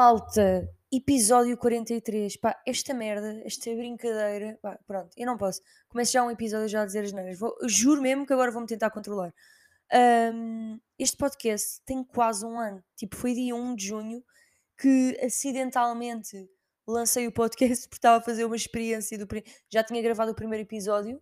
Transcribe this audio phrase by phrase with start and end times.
[0.00, 2.36] Malta, episódio 43.
[2.36, 4.56] Pá, esta merda, esta brincadeira.
[4.62, 5.60] Pá, pronto, eu não posso.
[5.88, 7.36] Começo já um episódio já a dizer as neiras.
[7.36, 9.34] Vou, juro mesmo que agora vou-me tentar controlar.
[10.32, 12.80] Um, este podcast tem quase um ano.
[12.94, 14.22] Tipo, foi dia 1 de junho
[14.80, 16.48] que acidentalmente
[16.86, 19.26] lancei o podcast porque estava a fazer uma experiência do.
[19.68, 21.16] Já tinha gravado o primeiro episódio.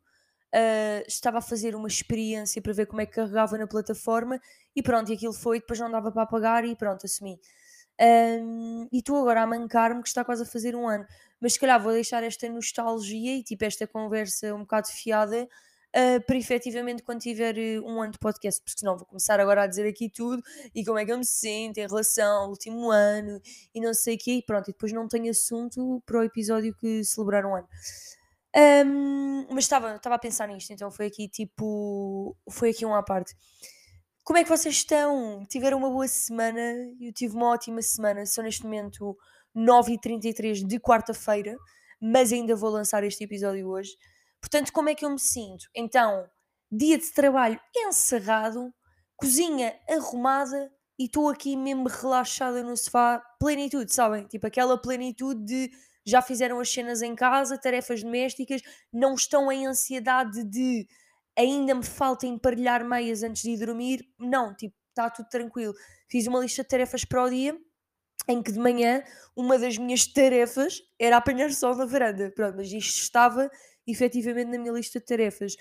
[0.54, 4.38] Uh, estava a fazer uma experiência para ver como é que carregava na plataforma
[4.74, 7.40] e pronto, e aquilo foi, depois não dava para apagar e pronto, assumi.
[8.00, 11.06] Um, e estou agora a mancar-me que está quase a fazer um ano.
[11.40, 16.26] Mas se calhar vou deixar esta nostalgia e tipo esta conversa um bocado fiada uh,
[16.26, 19.66] para efetivamente quando tiver uh, um ano de podcast, porque senão vou começar agora a
[19.66, 20.42] dizer aqui tudo
[20.74, 23.40] e como é que eu me sinto em relação ao último ano
[23.74, 26.74] e não sei o quê, e pronto, e depois não tenho assunto para o episódio
[26.74, 27.68] que celebrar um ano.
[28.56, 32.34] Um, mas estava a pensar nisto, então foi aqui tipo.
[32.50, 33.34] Foi aqui uma parte.
[34.26, 35.46] Como é que vocês estão?
[35.48, 36.60] Tiveram uma boa semana?
[37.00, 38.26] Eu tive uma ótima semana.
[38.26, 39.16] São neste momento
[39.56, 41.54] 9h33 de quarta-feira,
[42.02, 43.92] mas ainda vou lançar este episódio hoje.
[44.40, 45.66] Portanto, como é que eu me sinto?
[45.72, 46.28] Então,
[46.72, 48.74] dia de trabalho encerrado,
[49.14, 54.26] cozinha arrumada e estou aqui mesmo relaxada no sofá, plenitude, sabem?
[54.26, 55.70] Tipo aquela plenitude de
[56.04, 58.60] já fizeram as cenas em casa, tarefas domésticas,
[58.92, 60.84] não estão em ansiedade de
[61.36, 64.08] ainda me falta emparelhar meias antes de ir dormir.
[64.18, 65.74] Não, tipo, está tudo tranquilo.
[66.08, 67.56] Fiz uma lista de tarefas para o dia
[68.28, 69.02] em que de manhã
[69.36, 72.32] uma das minhas tarefas era apanhar sol na varanda.
[72.34, 73.50] Pronto, mas isto estava
[73.86, 75.54] efetivamente na minha lista de tarefas.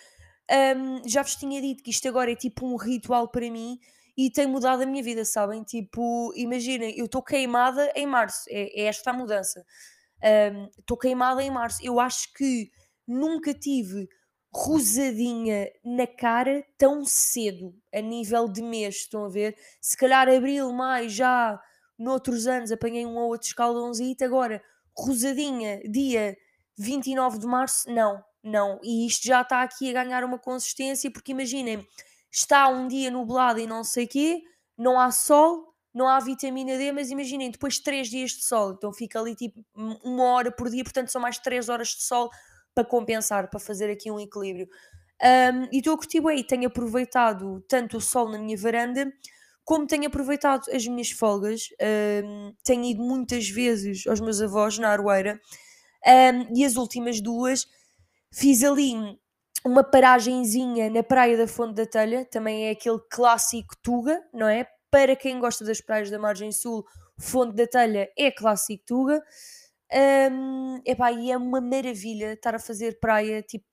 [0.77, 3.79] Um, já vos tinha dito que isto agora é tipo um ritual para mim
[4.17, 5.63] e tem mudado a minha vida, sabem?
[5.63, 9.63] Tipo, imaginem, eu estou queimada em março, é, é esta a mudança.
[10.79, 11.79] Estou um, queimada em março.
[11.83, 12.71] Eu acho que
[13.07, 14.07] nunca tive
[14.55, 19.53] rosadinha na cara tão cedo, a nível de mês, estão a ver?
[19.81, 21.61] Se calhar abril, maio, já
[21.99, 24.63] noutros anos apanhei um ou outro escaldãozito, agora
[24.97, 26.37] rosadinha, dia
[26.77, 28.79] 29 de março, não, não.
[28.81, 31.85] E isto já está aqui a ganhar uma consistência, porque imaginem,
[32.31, 34.41] está um dia nublado e não sei quê,
[34.77, 38.93] não há sol, não há vitamina D, mas imaginem, depois três dias de sol, então
[38.93, 42.29] fica ali tipo uma hora por dia, portanto são mais três horas de sol
[42.75, 44.67] para compensar, para fazer aqui um equilíbrio.
[45.23, 49.11] Um, e estou a curtir bem, tenho aproveitado tanto o sol na minha varanda,
[49.63, 51.69] como tenho aproveitado as minhas folgas.
[52.23, 55.39] Um, tenho ido muitas vezes aos meus avós na Aroeira,
[56.05, 57.65] um, e as últimas duas
[58.31, 58.93] fiz ali
[59.65, 64.67] uma paragenzinha na praia da Fonte da Telha, também é aquele clássico Tuga, não é?
[64.91, 66.85] Para quem gosta das praias da margem sul,
[67.17, 69.23] Fonte da Telha é clássico Tuga.
[69.93, 73.65] Um, epá, e é uma maravilha estar a fazer praia, tipo,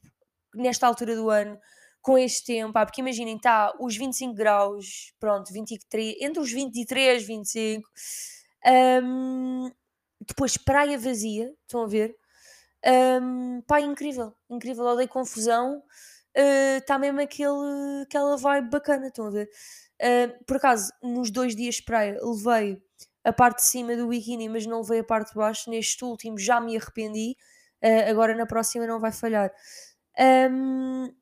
[0.55, 1.59] nesta altura do ano,
[2.03, 7.27] com este tempo, porque imaginem, está os 25 graus, pronto, 23, entre os 23 e
[7.27, 7.89] 25,
[9.05, 9.71] um,
[10.21, 12.17] depois praia vazia, estão a ver?
[12.85, 15.83] Um, pá, incrível, incrível, odeio confusão,
[16.35, 19.49] está uh, mesmo aquele, aquela vibe bacana, estão a ver?
[20.01, 22.83] Uh, por acaso, nos dois dias de praia, levei
[23.25, 25.71] a parte de cima do biquíni, mas não levei a parte de baixo.
[25.71, 27.37] Neste último já me arrependi.
[27.83, 29.53] Uh, agora na próxima não vai falhar.
[30.51, 31.13] Um,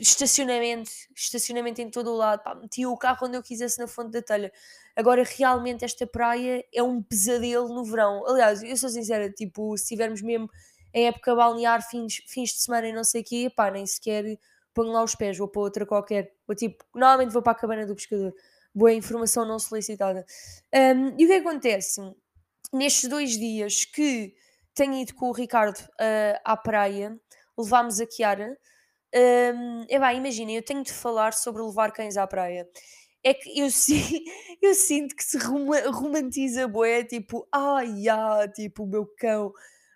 [0.00, 2.42] estacionamento, estacionamento em todo o lado.
[2.42, 4.52] Pá, o carro onde eu quisesse na fonte da telha.
[4.96, 8.24] Agora, realmente, esta praia é um pesadelo no verão.
[8.26, 10.48] Aliás, eu sou sincera, tipo, se estivermos mesmo
[10.92, 14.38] em época balnear, fins, fins de semana e não sei o quê, pá, nem sequer
[14.74, 16.34] ponho lá os pés, vou para outra qualquer.
[16.48, 18.34] Ou tipo, normalmente vou para a cabana do pescador
[18.74, 20.26] boa informação não solicitada.
[20.74, 22.00] Um, e o que acontece?
[22.72, 24.34] Nestes dois dias que
[24.74, 27.16] tenho ido com o Ricardo uh, à praia,
[27.56, 28.58] levámos a Kiara.
[29.14, 32.68] Um, é bem, imaginem, eu tenho de falar sobre levar cães à praia.
[33.22, 33.68] É que eu,
[34.60, 39.52] eu sinto que se romantiza bué, tipo, ai, ah, tipo, o meu cão,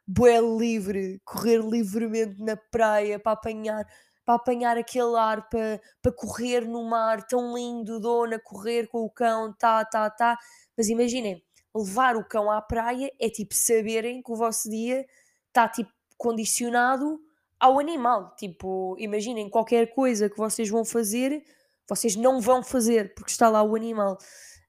[0.07, 3.85] bué livre, correr livremente na praia para apanhar
[4.29, 9.09] para apanhar aquele ar, para, para correr no mar tão lindo, dona, correr com o
[9.09, 10.37] cão, tá, tá, tá.
[10.77, 11.43] Mas imaginem,
[11.75, 15.07] levar o cão à praia é tipo saberem que o vosso dia
[15.47, 17.19] está tipo condicionado
[17.59, 18.37] ao animal.
[18.37, 21.43] Tipo, imaginem qualquer coisa que vocês vão fazer,
[21.89, 24.19] vocês não vão fazer porque está lá o animal.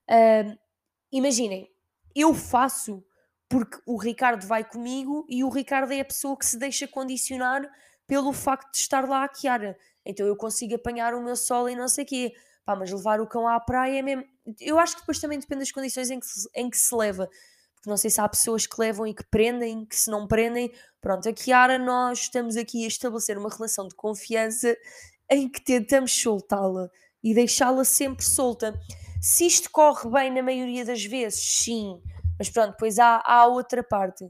[0.08, 0.56] Uh,
[1.12, 1.68] imaginem,
[2.16, 3.04] eu faço
[3.46, 7.70] porque o Ricardo vai comigo e o Ricardo é a pessoa que se deixa condicionar
[8.10, 9.78] pelo facto de estar lá a Kiara.
[10.04, 12.32] Então eu consigo apanhar o meu sol e não sei o quê.
[12.64, 14.24] Pá, mas levar o cão à praia é mesmo.
[14.58, 17.28] Eu acho que depois também depende das condições em que, se, em que se leva.
[17.72, 20.72] Porque não sei se há pessoas que levam e que prendem, que se não prendem.
[21.00, 24.76] Pronto, a Kiara, nós estamos aqui a estabelecer uma relação de confiança
[25.30, 26.90] em que tentamos soltá-la
[27.22, 28.74] e deixá-la sempre solta.
[29.22, 32.02] Se isto corre bem na maioria das vezes, sim.
[32.36, 34.28] Mas pronto, depois há, há outra parte.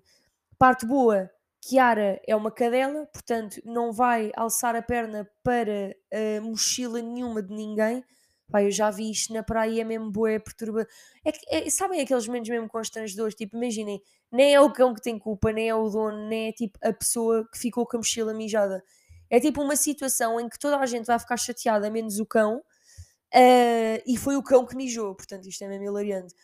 [0.58, 1.30] Parte boa,
[1.60, 7.54] Kiara é uma cadela, portanto não vai alçar a perna para uh, mochila nenhuma de
[7.54, 8.04] ninguém.
[8.50, 10.86] Pai, eu já vi isto na praia, é mesmo boa, é perturba.
[11.24, 13.34] É, é, sabem aqueles momentos mesmo constrangedores?
[13.34, 14.02] Tipo, imaginem,
[14.32, 16.92] nem é o cão que tem culpa, nem é o dono, nem é tipo a
[16.92, 18.82] pessoa que ficou com a mochila mijada.
[19.28, 22.56] É tipo uma situação em que toda a gente vai ficar chateada, menos o cão,
[22.56, 26.34] uh, e foi o cão que mijou, portanto isto é mesmo hilariante.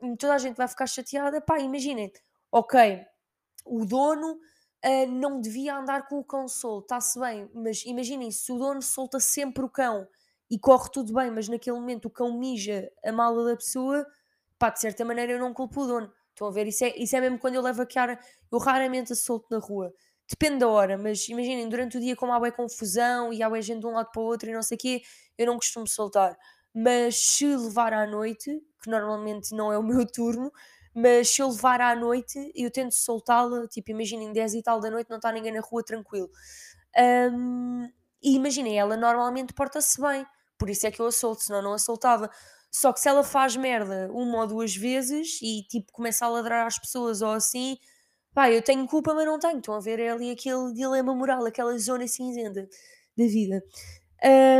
[0.00, 2.12] Um, toda a gente vai ficar chateada, pá, imaginem,
[2.52, 3.04] ok,
[3.64, 8.52] o dono uh, não devia andar com o cão solto, está-se bem, mas imaginem, se
[8.52, 10.06] o dono solta sempre o cão
[10.50, 14.06] e corre tudo bem, mas naquele momento o cão mija a mala da pessoa,
[14.58, 16.12] pá, de certa maneira eu não culpo o dono.
[16.30, 16.66] Estão a ver?
[16.66, 18.18] Isso é, isso é mesmo quando eu levo a Kiara,
[18.50, 19.92] eu raramente a solto na rua.
[20.28, 23.60] Depende da hora, mas imaginem, durante o dia, como há bem confusão e há bem
[23.60, 25.02] gente de um lado para o outro e não sei o quê,
[25.36, 26.36] eu não costumo soltar.
[26.72, 30.52] Mas se levar à noite, que normalmente não é o meu turno,
[30.94, 34.90] mas se eu levar à noite, eu tento soltá-la, tipo, imaginem, 10 e tal da
[34.90, 36.30] noite, não está ninguém na rua tranquilo.
[37.32, 37.88] Um,
[38.22, 40.26] e imaginem, ela normalmente porta-se bem,
[40.58, 42.30] por isso é que eu a solto, senão não a soltava.
[42.70, 46.66] Só que se ela faz merda uma ou duas vezes e tipo começa a ladrar
[46.66, 47.76] às pessoas ou assim,
[48.34, 49.58] pá, eu tenho culpa, mas não tenho.
[49.58, 52.68] Estão a ver é ali aquele dilema moral, aquela zona cinzenta
[53.16, 53.62] da vida.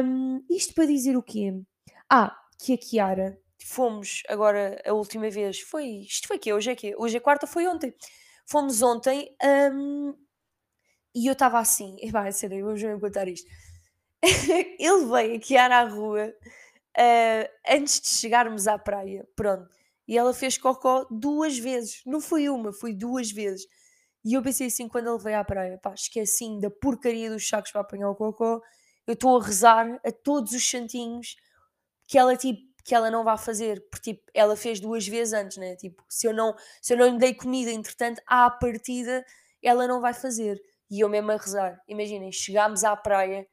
[0.04, 1.52] Um, isto para dizer o quê?
[2.10, 3.38] Ah, que a Kiara,
[3.70, 7.46] fomos agora a última vez, foi, isto foi que Hoje é que Hoje é quarta,
[7.46, 7.94] foi ontem.
[8.46, 9.34] Fomos ontem
[9.72, 10.14] um,
[11.14, 13.49] e eu estava assim, vai, sério, hoje eu vou contar isto.
[14.78, 19.69] Ele veio a Kiara à rua uh, antes de chegarmos à praia, pronto.
[20.06, 23.66] E ela fez cocó duas vezes, não foi uma, foi duas vezes.
[24.25, 27.70] E eu pensei assim, quando ele veio à praia, pá, esqueci da porcaria dos sacos
[27.70, 28.61] para apanhar o cocó,
[29.06, 31.37] eu estou a rezar a todos os santinhos
[32.06, 35.56] que ela, tipo, que ela não vá fazer, porque tipo, ela fez duas vezes antes,
[35.56, 35.76] né?
[35.76, 39.24] Tipo, se eu não, se eu não lhe dei comida, entretanto, à partida,
[39.62, 40.60] ela não vai fazer.
[40.90, 41.80] E eu mesmo a rezar.
[41.88, 43.46] Imaginem, chegámos à praia,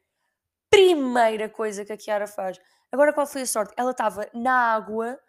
[0.70, 2.60] primeira coisa que a Kiara faz,
[2.92, 3.74] Agora, qual foi a sorte?
[3.76, 5.20] Ela estava na água,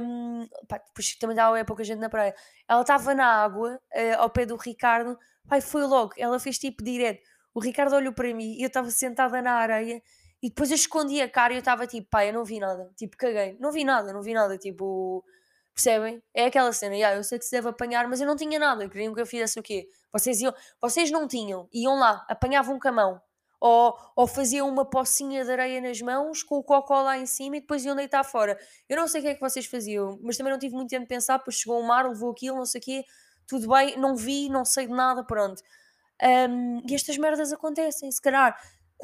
[0.00, 2.34] um, pá, depois também dá é pouca gente na praia.
[2.68, 6.12] Ela estava na água, uh, ao pé do Ricardo, pai, foi logo.
[6.16, 7.20] Ela fez tipo direto.
[7.52, 10.02] O Ricardo olhou para mim e eu estava sentada na areia
[10.44, 12.92] e depois eu escondi a cara e eu estava tipo, pai, eu não vi nada.
[12.96, 13.56] Tipo, caguei.
[13.58, 14.58] Não vi nada, não vi nada.
[14.58, 15.24] Tipo,
[15.72, 16.22] percebem?
[16.34, 18.86] É aquela cena, yeah, eu sei que se deve apanhar, mas eu não tinha nada.
[18.86, 19.88] Queriam que eu fizesse o quê?
[20.12, 23.22] Vocês, iam, vocês não tinham, iam lá, apanhavam um camão
[23.58, 27.56] ou, ou faziam uma pocinha de areia nas mãos com o cocó lá em cima
[27.56, 28.58] e depois iam deitar fora.
[28.86, 31.04] Eu não sei o que é que vocês faziam, mas também não tive muito tempo
[31.04, 33.04] de pensar, pois chegou o mar, levou aquilo, não sei o quê,
[33.46, 35.62] tudo bem, não vi, não sei de nada, pronto.
[36.22, 38.54] Um, e estas merdas acontecem, se calhar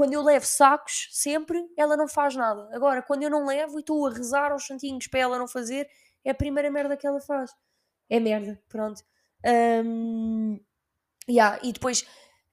[0.00, 2.70] quando eu levo sacos, sempre, ela não faz nada.
[2.72, 5.86] Agora, quando eu não levo e estou a rezar aos santinhos para ela não fazer,
[6.24, 7.50] é a primeira merda que ela faz.
[8.08, 9.02] É merda, pronto.
[9.84, 10.58] Um,
[11.28, 12.06] yeah, e depois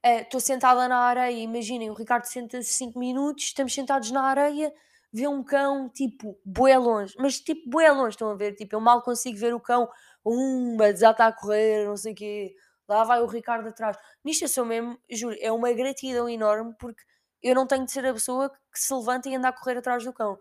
[0.04, 4.70] Estou uh, sentada na areia, imaginem, o Ricardo senta-se 5 minutos, estamos sentados na areia,
[5.10, 8.56] vê um cão, tipo, bué longe, mas tipo, bué longe, estão a ver?
[8.56, 9.88] Tipo, eu mal consigo ver o cão,
[10.22, 12.54] uma, já está a correr, não sei o quê,
[12.86, 13.96] lá vai o Ricardo atrás.
[14.22, 17.02] Nisto eu sou mesmo, juro, é uma gratidão enorme, porque
[17.42, 20.04] eu não tenho de ser a pessoa que se levanta e anda a correr atrás
[20.04, 20.38] do cão.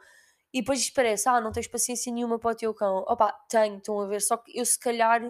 [0.53, 3.03] E depois isto parece, ah, não tens paciência nenhuma para o teu cão.
[3.07, 5.21] Opa, tenho, estão a ver, só que eu se calhar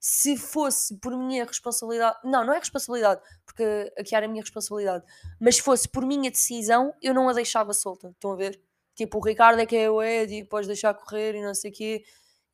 [0.00, 5.04] se fosse por minha responsabilidade, não, não é responsabilidade, porque aqui era a minha responsabilidade,
[5.40, 8.10] mas fosse por minha decisão, eu não a deixava solta.
[8.10, 8.60] Estão a ver?
[8.94, 11.70] Tipo, o Ricardo é que é o Ed e podes deixar correr e não sei
[11.70, 12.04] o quê.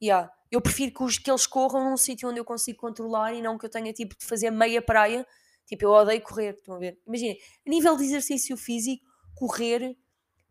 [0.03, 0.31] Yeah.
[0.51, 3.57] Eu prefiro que, os, que eles corram num sítio onde eu consigo controlar e não
[3.57, 5.27] que eu tenha tipo de fazer meia praia.
[5.67, 6.99] Tipo, eu odeio correr, estão a ver?
[7.07, 9.05] Imaginem, a nível de exercício físico,
[9.35, 9.97] correr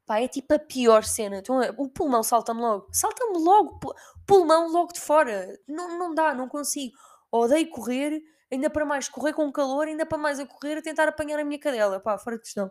[0.05, 1.37] Pá, é tipo a pior cena.
[1.37, 2.87] Então, o pulmão salta-me logo.
[2.91, 3.79] Salta-me logo.
[4.27, 5.57] Pulmão logo de fora.
[5.67, 6.93] Não, não dá, não consigo.
[7.31, 11.07] Odeio correr, ainda para mais correr com calor, ainda para mais a correr a tentar
[11.07, 12.01] apanhar a minha cadela.
[12.01, 12.69] Pá, fora de questão.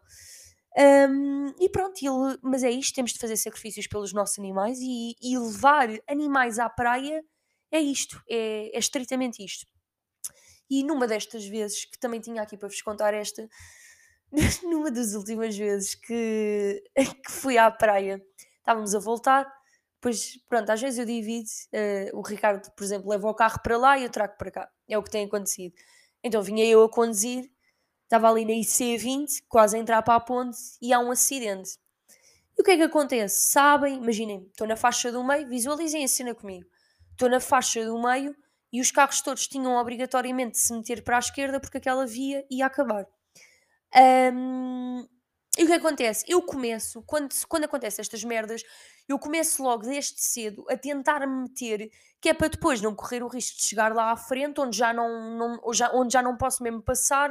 [0.78, 5.14] Um, e pronto, ele, mas é isto: temos de fazer sacrifícios pelos nossos animais e,
[5.22, 7.22] e levar animais à praia
[7.70, 9.66] é isto, é, é estritamente isto.
[10.72, 13.46] E numa destas vezes, que também tinha aqui para vos contar esta,
[14.64, 18.24] numa das últimas vezes que, que fui à praia,
[18.56, 19.52] estávamos a voltar,
[20.00, 23.76] pois pronto, às vezes eu divido, uh, o Ricardo, por exemplo, leva o carro para
[23.76, 25.74] lá e eu trago para cá, é o que tem acontecido.
[26.24, 27.52] Então vinha eu a conduzir,
[28.04, 31.72] estava ali na IC20, quase a entrar para a ponte e há um acidente.
[32.56, 33.52] E o que é que acontece?
[33.52, 36.66] Sabem, imaginem, estou na faixa do meio, visualizem a cena comigo.
[37.10, 38.34] Estou na faixa do meio
[38.72, 42.44] e os carros todos tinham obrigatoriamente de se meter para a esquerda porque aquela via
[42.50, 43.06] ia acabar.
[43.94, 45.06] Um,
[45.58, 46.24] E o que acontece?
[46.26, 48.62] Eu começo, quando, quando acontecem estas merdas,
[49.06, 53.22] eu começo logo desde cedo a tentar me meter, que é para depois não correr
[53.22, 56.38] o risco de chegar lá à frente, onde já não, não, já, onde já não
[56.38, 57.30] posso mesmo passar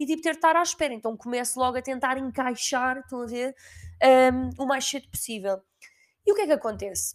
[0.00, 0.92] e tipo ter de estar à espera.
[0.92, 3.54] Então começo logo a tentar encaixar, estão a ver,
[4.34, 5.62] um, o mais cedo possível.
[6.26, 7.14] E o que é que acontece?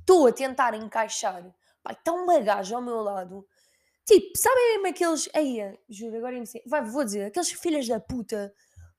[0.00, 1.42] Estou a tentar encaixar,
[1.82, 3.46] pá, está uma gaja ao meu lado,
[4.06, 5.58] tipo, sabem aqueles, aí,
[5.88, 8.52] juro, agora vai, vou dizer, aqueles filhas da puta,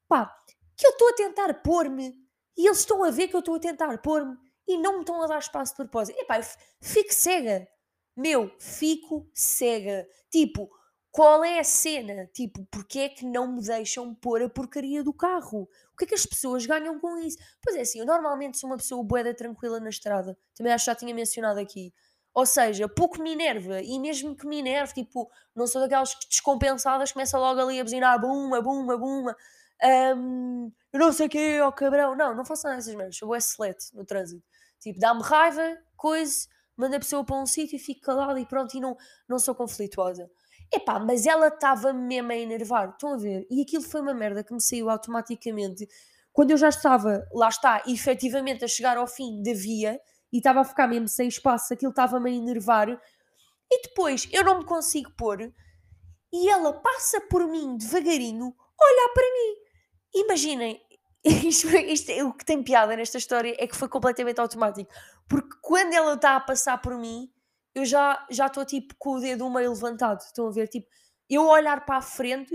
[0.07, 0.33] pá,
[0.77, 2.13] que eu estou a tentar pôr-me
[2.57, 4.35] e eles estão a ver que eu estou a tentar pôr-me
[4.67, 6.19] e não me estão a dar espaço de propósito.
[6.19, 6.43] Epá, eu
[6.81, 7.67] fico cega.
[8.15, 10.07] Meu, fico cega.
[10.29, 10.69] Tipo,
[11.11, 12.27] qual é a cena?
[12.33, 15.67] Tipo, porque é que não me deixam pôr a porcaria do carro?
[15.93, 17.37] O que é que as pessoas ganham com isso?
[17.61, 20.37] Pois é assim, eu normalmente sou uma pessoa boeda tranquila na estrada.
[20.55, 21.93] Também acho que já tinha mencionado aqui.
[22.33, 23.81] Ou seja, pouco me enerva.
[23.81, 28.19] E mesmo que me enerve, tipo, não sou daquelas descompensadas, começa logo ali a buzinar,
[28.19, 29.35] buma, buma, buma
[29.83, 32.15] um, eu não sei o quê, ó oh, cabrão.
[32.15, 33.17] Não, não faço nada dessas merdas.
[33.17, 34.43] Sou excelente no trânsito.
[34.79, 38.75] Tipo, dá-me raiva, coisa, manda a pessoa para um sítio e fico calada e pronto,
[38.75, 38.95] e não,
[39.27, 40.29] não sou conflituosa.
[40.73, 43.45] Epá, mas ela estava mesmo a enervar, estão a ver?
[43.49, 45.87] E aquilo foi uma merda que me saiu automaticamente
[46.31, 49.99] quando eu já estava, lá está, efetivamente a chegar ao fim da via
[50.31, 52.89] e estava a ficar mesmo sem espaço, aquilo estava-me a enervar.
[52.89, 55.53] E depois eu não me consigo pôr
[56.33, 58.45] e ela passa por mim devagarinho,
[58.79, 59.55] olhar para mim.
[60.13, 60.81] Imaginem,
[61.23, 64.91] isto, isto, o que tem piada nesta história é que foi completamente automático.
[65.27, 67.31] Porque quando ela está a passar por mim,
[67.75, 70.21] eu já já estou tipo com o dedo meio levantado.
[70.21, 70.67] Estão a ver?
[70.67, 70.87] Tipo,
[71.29, 72.53] eu olhar para a frente,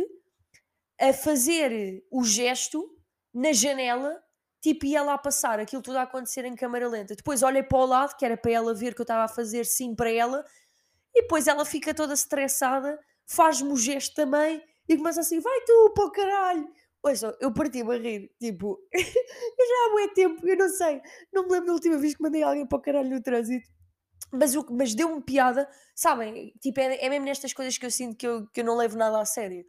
[1.01, 2.91] a fazer o gesto
[3.33, 4.23] na janela,
[4.67, 7.15] tipo, ia lá passar aquilo tudo a acontecer em câmara lenta.
[7.15, 9.65] Depois olhei para o lado, que era para ela ver que eu estava a fazer
[9.65, 10.45] sim para ela,
[11.15, 15.93] e depois ela fica toda estressada, faz-me o gesto também, e começa assim: vai tu
[15.95, 16.69] para o caralho.
[17.01, 21.01] Ouça, eu parti-me a rir, tipo, já há muito tempo, eu não sei,
[21.33, 23.69] não me lembro da última vez que mandei alguém para o caralho no trânsito,
[24.33, 26.53] mas, mas deu-me piada, sabem?
[26.61, 28.99] Tipo, é, é, mesmo nestas coisas que eu sinto que eu, que eu não levo
[28.99, 29.65] nada a sério.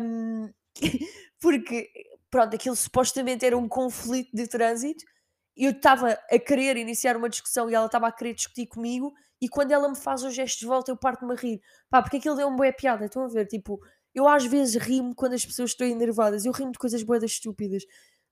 [0.00, 0.48] Um,
[1.40, 1.90] porque,
[2.32, 5.04] pronto, aquilo supostamente era um conflito de trânsito,
[5.54, 9.48] eu estava a querer iniciar uma discussão e ela estava a querer discutir comigo, e
[9.48, 11.60] quando ela me faz o gesto de volta, eu parto-me a rir.
[11.90, 13.46] Pá, porque aquilo deu-me boa piada, estão a ver?
[13.46, 13.78] Tipo,
[14.14, 17.82] eu às vezes rimo quando as pessoas estão enervadas, eu rimo de coisas boedas estúpidas.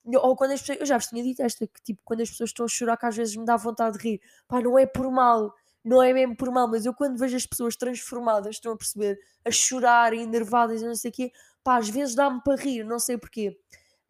[0.05, 2.51] Ou quando as pessoas, eu já vos tinha dito esta, que tipo, quando as pessoas
[2.51, 4.21] estão a chorar, que às vezes me dá vontade de rir.
[4.49, 5.53] Pá, não é por mal,
[5.85, 9.19] não é mesmo por mal, mas eu quando vejo as pessoas transformadas, estão a perceber,
[9.45, 12.99] a chorar, enervadas e não sei o quê, pá, às vezes dá-me para rir, não
[12.99, 13.59] sei porquê.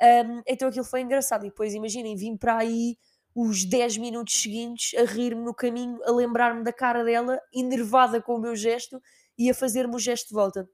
[0.02, 1.44] Um, então aquilo foi engraçado.
[1.44, 2.96] E depois, imaginem, vim para aí
[3.34, 8.34] os 10 minutos seguintes a rir-me no caminho, a lembrar-me da cara dela, enervada com
[8.34, 9.00] o meu gesto
[9.38, 10.68] e a fazer-me o gesto de volta.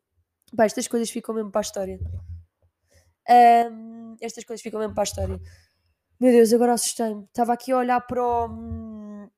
[0.57, 1.99] Pá, estas coisas ficam mesmo para a história.
[3.29, 5.41] Um, estas coisas ficam mesmo para a história.
[6.19, 7.25] Meu Deus, agora assustei-me.
[7.25, 9.29] Estava aqui a olhar para o.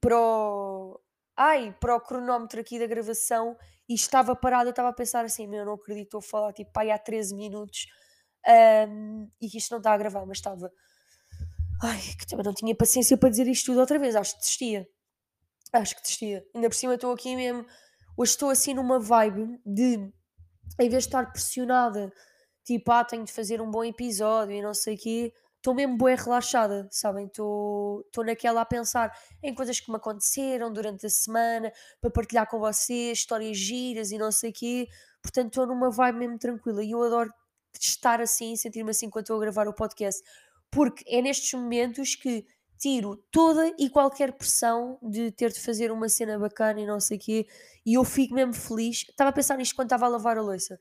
[0.00, 1.00] para o.
[1.36, 3.56] Ai, para o cronómetro aqui da gravação
[3.88, 4.68] e estava parado.
[4.68, 7.34] Eu estava a pensar assim: meu, não acredito, estou a falar tipo, pai, há 13
[7.34, 7.86] minutos
[8.46, 10.72] um, e que isto não está a gravar, mas estava.
[11.82, 14.16] Ai, que também não tinha paciência para dizer isto tudo outra vez.
[14.16, 14.88] Acho que desistia.
[15.72, 16.44] Acho que desistia.
[16.54, 17.64] Ainda por cima estou aqui mesmo.
[18.16, 20.12] Hoje estou assim numa vibe de
[20.78, 22.12] em vez de estar pressionada,
[22.64, 25.96] tipo, ah, tenho de fazer um bom episódio e não sei o quê, estou mesmo
[25.96, 27.26] bem relaxada, sabem?
[27.26, 32.58] Estou naquela a pensar em coisas que me aconteceram durante a semana, para partilhar com
[32.58, 34.88] vocês, histórias giras e não sei o quê.
[35.22, 37.32] Portanto, estou numa vibe mesmo tranquila e eu adoro
[37.86, 40.22] estar assim, sentir-me assim quando estou a gravar o podcast,
[40.70, 42.44] porque é nestes momentos que
[42.78, 47.16] tiro toda e qualquer pressão de ter de fazer uma cena bacana e não sei
[47.16, 47.46] o quê,
[47.84, 49.04] e eu fico mesmo feliz.
[49.08, 50.78] Estava a pensar nisto quando estava a lavar a louça.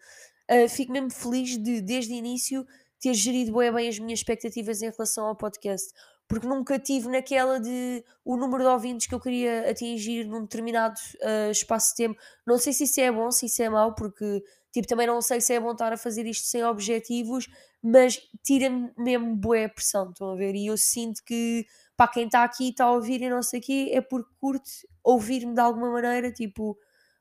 [0.50, 2.66] Uh, fico mesmo feliz de, desde o início,
[3.00, 5.92] ter gerido bem, bem as minhas expectativas em relação ao podcast,
[6.28, 11.00] porque nunca tive naquela de o número de ouvintes que eu queria atingir num determinado
[11.22, 12.20] uh, espaço de tempo.
[12.46, 14.44] Não sei se isso é bom, se isso é mau, porque
[14.78, 17.50] tipo, também não sei se é bom estar a fazer isto sem objetivos,
[17.82, 20.54] mas tira-me mesmo boa pressão, estão a ver?
[20.54, 21.66] E eu sinto que
[21.96, 24.88] para quem está aqui, está a ouvir e não sei o quê, é porque curte
[25.04, 26.78] ouvir-me de alguma maneira, tipo,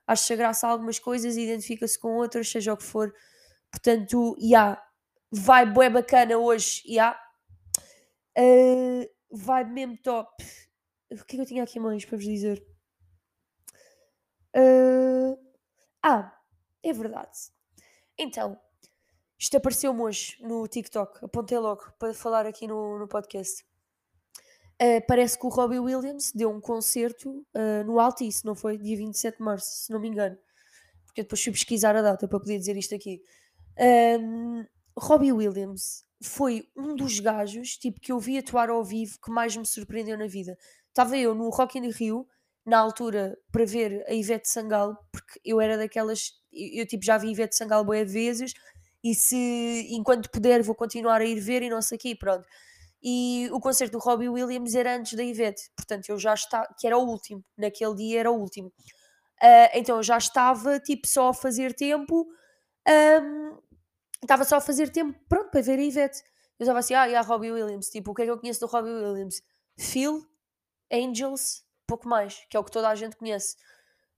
[0.06, 3.10] acha graça a algumas coisas, identifica-se com outras, seja o que for.
[3.70, 4.82] Portanto, já, yeah,
[5.32, 6.92] vai bué bacana hoje, já.
[6.92, 7.20] Yeah.
[8.38, 10.44] Uh, vai mesmo top.
[11.10, 12.62] O que é que eu tinha aqui mais para vos dizer?
[14.54, 15.38] Uh,
[16.02, 16.35] ah,
[16.88, 17.38] é verdade.
[18.18, 18.58] Então,
[19.38, 23.64] isto apareceu-me hoje no TikTok, apontei logo para falar aqui no, no podcast.
[24.80, 28.76] Uh, parece que o Robbie Williams deu um concerto uh, no Altice, não foi?
[28.76, 30.36] Dia 27 de março, se não me engano.
[31.04, 33.22] Porque eu depois fui pesquisar a data para poder dizer isto aqui.
[34.20, 34.64] Um,
[34.98, 39.56] Robbie Williams foi um dos gajos, tipo, que eu vi atuar ao vivo que mais
[39.56, 40.56] me surpreendeu na vida.
[40.88, 42.26] Estava eu no Rock in Rio,
[42.64, 47.30] na altura, para ver a Ivete Sangalo, porque eu era daquelas, eu, tipo, já vi
[47.30, 48.52] Ivete Sangalo boé vezes,
[49.02, 52.46] e se, enquanto puder, vou continuar a ir ver e não sei o quê, pronto.
[53.02, 56.86] E o concerto do Robbie Williams era antes da Ivete, portanto, eu já estava, que
[56.86, 58.68] era o último, naquele dia era o último.
[59.42, 62.26] Uh, então, eu já estava, tipo, só a fazer tempo,
[63.22, 63.58] um,
[64.22, 66.22] estava só a fazer tempo, pronto, para ver a Ivete.
[66.58, 68.60] Eu estava assim, ah, e a Robbie Williams, tipo, o que é que eu conheço
[68.60, 69.42] do Robbie Williams?
[69.78, 70.26] Phil,
[70.90, 73.56] Angels, pouco mais, que é o que toda a gente conhece.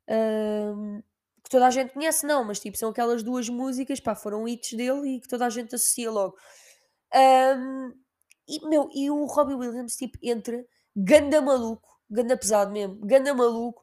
[0.09, 1.02] Um,
[1.49, 4.75] que toda a gente conhece, não, mas tipo, são aquelas duas músicas, pá, foram hits
[4.75, 6.37] dele e que toda a gente associa logo.
[7.14, 7.93] Um,
[8.47, 10.64] e, meu, e o Robbie Williams, tipo, entra,
[10.95, 13.83] ganda maluco, ganda pesado mesmo, ganda maluco,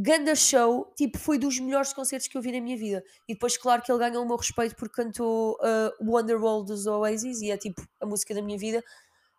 [0.00, 3.02] Ganda show, tipo, foi dos melhores concertos que eu vi na minha vida.
[3.26, 7.40] E depois, claro, que ele ganhou o meu respeito porque cantou uh, Wonderwall dos Oasis
[7.40, 8.84] e é tipo a música da minha vida.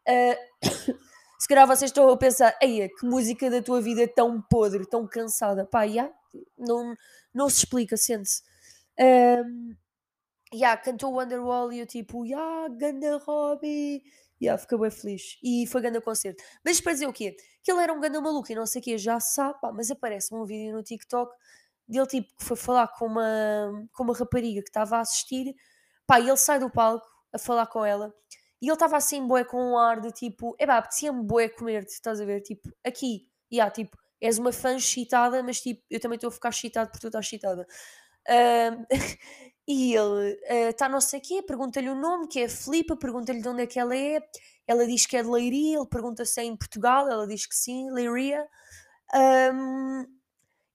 [0.06, 0.68] Uh,
[1.40, 5.08] se calhar vocês estão a pensar, eia, que música da tua vida tão podre, tão
[5.08, 5.66] cansada.
[5.66, 6.14] Pá, yeah,
[6.58, 6.96] não,
[7.34, 8.42] não se explica, sente-se.
[9.00, 9.76] Um,
[10.54, 14.04] yeah, cantou Wonderwall e eu tipo, yeah, ganda Robbie.
[14.42, 15.38] Yeah, fiquei bem feliz.
[15.44, 16.44] E foi grande concerto.
[16.64, 17.36] Mas para dizer o quê?
[17.64, 19.92] Que ele era um grande maluco e não sei o quê, já sabe, pá, mas
[19.92, 21.34] aparece um vídeo no TikTok
[21.90, 25.56] dele tipo que foi falar com uma, com uma rapariga que estava a assistir,
[26.06, 28.14] pá, ele sai do palco a falar com ela
[28.62, 31.92] e ele estava assim, boé, com um ar de tipo, é pá, apetecia-me boé comer-te,
[31.94, 32.42] estás a ver?
[32.42, 36.32] Tipo, aqui, e yeah, tipo, és uma fã excitada, mas tipo, eu também estou a
[36.32, 37.66] ficar excitado porque tu estás excitada.
[39.72, 43.40] E ele está uh, não sei o quê, pergunta-lhe o nome, que é Filipa, pergunta-lhe
[43.40, 44.20] de onde é que ela é.
[44.66, 47.56] Ela diz que é de Leiria, ele pergunta se é em Portugal, ela diz que
[47.56, 48.48] sim, Leiria.
[49.14, 50.02] Um,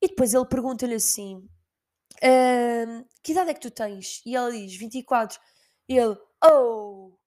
[0.00, 1.48] e depois ele pergunta-lhe assim:
[2.22, 4.22] um, Que idade é que tu tens?
[4.24, 5.40] E ela diz: 24.
[5.88, 7.18] E ele: Oh,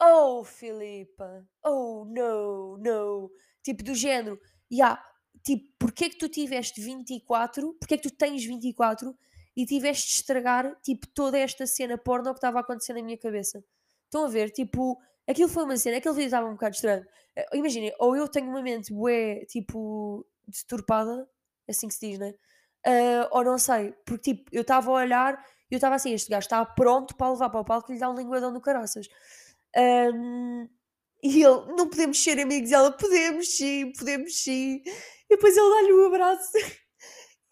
[0.00, 3.32] oh, Filipa, oh, no, no.
[3.64, 4.38] Tipo do género,
[4.72, 5.02] yeah,
[5.46, 7.72] tipo, porquê é que tu tiveste 24?
[7.78, 9.16] Porquê é que tu tens 24?
[9.56, 13.16] e tiveste de estragar tipo toda esta cena porno que estava a acontecer na minha
[13.16, 13.64] cabeça.
[14.04, 14.50] Estão a ver?
[14.50, 17.06] Tipo, aquilo foi uma cena, aquele vídeo estava um bocado estranho.
[17.34, 21.26] Eh, imaginem, ou eu tenho uma mente bué, tipo, deturpada,
[21.66, 22.34] assim que se diz, né?
[22.86, 26.30] Uh, ou não sei, porque tipo, eu estava a olhar e eu estava assim, este
[26.30, 29.08] gajo está pronto para levar para o palco e lhe dar um linguadão no caraças.
[29.76, 30.68] Um,
[31.26, 34.82] e ele, não podemos ser amigos, ela, podemos sim, podemos sim.
[34.84, 36.52] E depois ele dá-lhe um abraço.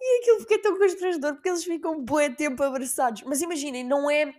[0.06, 3.22] E aquilo fica tão constrangedor porque eles ficam bué tempo abraçados.
[3.22, 4.34] Mas imaginem, não é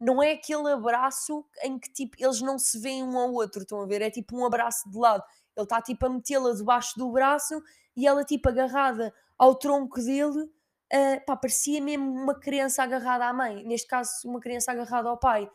[0.00, 3.82] não é aquele abraço em que tipo eles não se veem um ao outro, estão
[3.82, 4.00] a ver?
[4.02, 5.22] É tipo um abraço de lado.
[5.56, 7.60] Ele está tipo a metê-la debaixo do braço
[7.96, 10.48] e ela tipo agarrada ao tronco dele.
[10.92, 15.18] Uh, pá, parecia mesmo uma criança agarrada à mãe, neste caso uma criança agarrada ao
[15.18, 15.50] pai.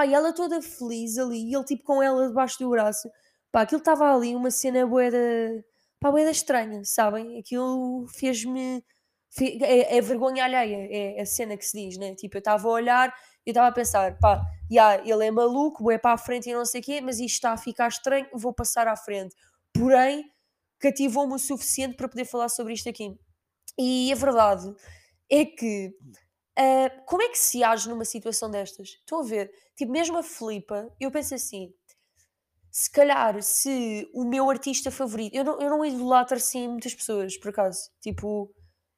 [0.00, 3.10] Pá, e ela toda feliz ali, e ele tipo com ela debaixo do braço.
[3.52, 5.18] Pá, aquilo estava ali, uma cena boeda,
[6.00, 7.38] pá, boeda estranha, sabem?
[7.38, 8.82] Aquilo fez-me
[9.38, 12.14] é, é, vergonha alheia, é a cena que se diz, né?
[12.14, 15.98] Tipo, eu estava a olhar e estava a pensar, pá, yeah, ele é maluco, é
[15.98, 18.54] para a frente e não sei o quê, mas isto está a ficar estranho, vou
[18.54, 19.36] passar à frente.
[19.70, 20.24] Porém,
[20.78, 23.14] cativou-me o suficiente para poder falar sobre isto aqui.
[23.78, 24.74] E a verdade
[25.30, 25.92] é que,
[26.60, 28.88] uh, como é que se age numa situação destas?
[28.88, 29.50] Estão a ver?
[29.76, 31.72] Tipo, mesmo a Filipa, eu penso assim,
[32.70, 37.36] se calhar, se o meu artista favorito, eu não, eu não idolatro assim muitas pessoas,
[37.36, 38.54] por acaso, tipo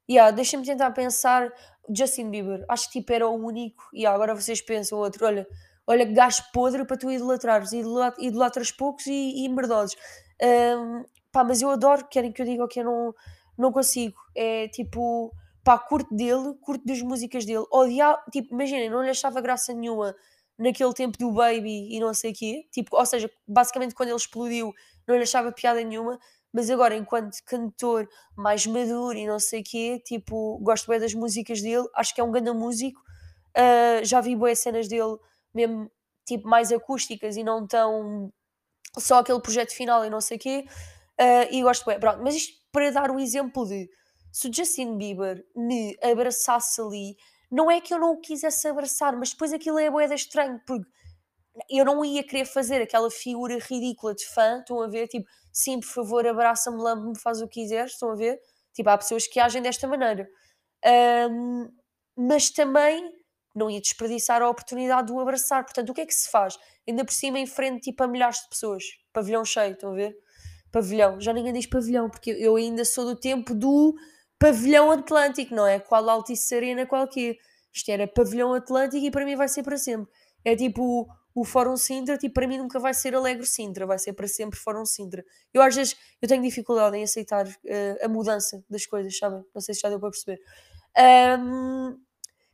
[0.09, 1.51] Yeah, deixa-me tentar pensar.
[1.89, 3.83] Justin Bieber, acho que tipo era o único.
[3.93, 5.25] E yeah, agora vocês pensam outro.
[5.25, 5.47] Olha,
[5.87, 7.71] olha, gajo podre para tu idolatrares.
[7.73, 9.95] Idolatras poucos e, e merdosos.
[10.41, 13.15] Um, pá, mas eu adoro, querem que eu diga o que eu não,
[13.57, 14.17] não consigo.
[14.35, 15.31] É tipo,
[15.63, 17.65] pá, curto dele, curto das músicas dele.
[17.71, 20.15] Odiar, tipo, imaginem, não lhe achava graça nenhuma
[20.57, 22.67] naquele tempo do Baby e não sei o quê.
[22.71, 24.73] Tipo, ou seja, basicamente quando ele explodiu,
[25.07, 26.19] não lhe achava piada nenhuma.
[26.53, 31.13] Mas agora enquanto cantor mais maduro e não sei o quê, tipo, gosto bem das
[31.13, 33.01] músicas dele, acho que é um grande músico,
[33.57, 35.17] uh, já vi boas cenas dele
[35.51, 35.89] mesmo,
[36.27, 38.31] tipo, mais acústicas e não tão
[38.99, 40.65] só aquele projeto final e não sei o quê,
[41.19, 43.89] uh, e gosto bem, pronto, mas isto para dar um exemplo de
[44.33, 47.15] se o Justin Bieber me abraçasse ali,
[47.51, 50.89] não é que eu não o quisesse abraçar, mas depois aquilo é boeda estranho, porque
[51.69, 55.79] eu não ia querer fazer aquela figura ridícula de fã, estão a ver, tipo, sim,
[55.79, 58.39] por favor, abraça-me, lambe-me, faz o que quiseres, estão a ver?
[58.73, 60.27] Tipo, há pessoas que agem desta maneira.
[61.29, 61.69] Um,
[62.17, 63.07] mas também
[63.53, 65.63] não ia desperdiçar a oportunidade de o abraçar.
[65.63, 66.57] Portanto, o que é que se faz?
[66.87, 68.83] Ainda por cima, em frente, tipo, a milhares de pessoas.
[69.13, 70.17] Pavilhão cheio, estão a ver?
[70.71, 71.21] Pavilhão.
[71.21, 73.93] Já ninguém diz pavilhão, porque eu ainda sou do tempo do
[74.43, 75.79] pavilhão Atlântico, não é?
[75.79, 77.37] Qual Altice Arena qualquer.
[77.71, 80.11] Isto era pavilhão Atlântico e para mim vai ser para sempre.
[80.43, 84.11] É tipo o Fórum Sintra, tipo, para mim nunca vai ser Alegre Sintra, vai ser
[84.11, 85.23] para sempre Fórum Sintra.
[85.53, 89.43] Eu às vezes eu tenho dificuldade em aceitar uh, a mudança das coisas, sabem?
[89.55, 90.41] Não sei se já deu para perceber.
[91.39, 91.97] Um,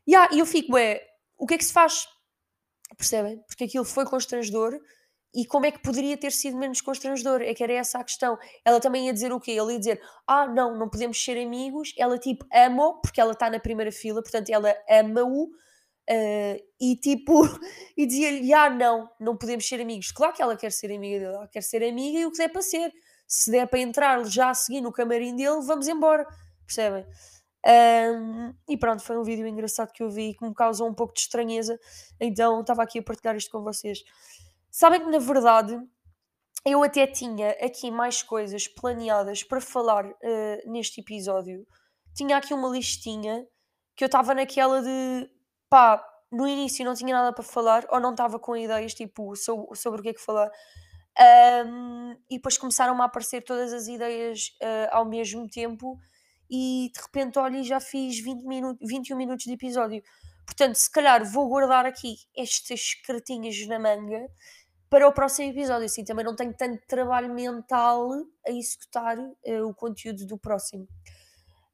[0.08, 1.02] yeah, e eu fico, é,
[1.38, 2.08] o que é que se faz?
[2.96, 3.40] Percebem?
[3.48, 4.80] Porque aquilo foi constrangedor
[5.34, 7.42] e como é que poderia ter sido menos constrangedor?
[7.42, 8.38] É que era essa a questão.
[8.66, 9.52] Ela também ia dizer o quê?
[9.52, 11.94] Ela ia dizer: Ah, não, não podemos ser amigos.
[11.98, 15.46] Ela, tipo, ama-o, porque ela está na primeira fila, portanto, ela ama-o.
[16.12, 17.44] Uh, e tipo,
[17.96, 20.12] e dizia-lhe: Ah, não, não podemos ser amigos.
[20.12, 22.50] Claro que ela quer ser amiga dele, ela quer ser amiga e o que der
[22.50, 22.92] para ser.
[23.28, 26.26] Se der para entrar já a seguir no camarim dele, vamos embora.
[26.66, 27.06] Percebem?
[27.66, 31.14] Um, e pronto, foi um vídeo engraçado que eu vi que me causou um pouco
[31.14, 31.78] de estranheza,
[32.20, 34.00] então estava aqui a partilhar isto com vocês.
[34.72, 35.80] Sabem que na verdade
[36.66, 41.66] eu até tinha aqui mais coisas planeadas para falar uh, neste episódio.
[42.16, 43.46] Tinha aqui uma listinha
[43.96, 45.30] que eu estava naquela de
[45.70, 49.76] pá, no início não tinha nada para falar ou não estava com ideias tipo sobre,
[49.76, 50.50] sobre o que é que falar.
[51.66, 55.98] Um, e depois começaram a aparecer todas as ideias uh, ao mesmo tempo
[56.50, 60.02] e de repente olha já fiz 20 minutos, 21 minutos de episódio.
[60.46, 64.28] Portanto, se calhar vou guardar aqui estas cartinhas na manga
[64.90, 65.86] para o próximo episódio.
[65.86, 68.12] Assim também não tenho tanto trabalho mental
[68.46, 70.88] a executar uh, o conteúdo do próximo.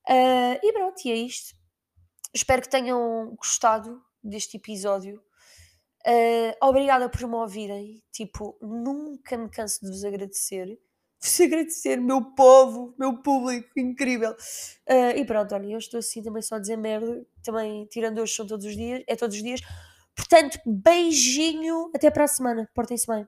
[0.07, 1.55] Uh, e pronto, e é isto.
[2.33, 5.21] Espero que tenham gostado deste episódio.
[6.05, 8.03] Uh, obrigada por me ouvirem.
[8.11, 10.79] Tipo, nunca me canso de vos agradecer
[11.25, 14.31] vos agradecer, meu povo, meu público, incrível.
[14.87, 18.33] Uh, e pronto, olha, eu estou assim também só a dizer merda, também tirando hoje
[18.33, 19.61] são todos os dias, é todos os dias.
[20.15, 23.27] Portanto, beijinho, até para a semana, portem-se bem.